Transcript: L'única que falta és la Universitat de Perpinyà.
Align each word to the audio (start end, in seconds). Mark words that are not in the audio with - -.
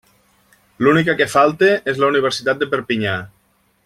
L'única 0.85 1.15
que 1.19 1.27
falta 1.33 1.69
és 1.93 2.01
la 2.05 2.09
Universitat 2.13 2.63
de 2.65 2.69
Perpinyà. 2.73 3.13